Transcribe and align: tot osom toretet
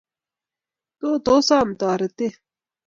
tot 0.99 1.25
osom 1.37 1.67
toretet 1.79 2.33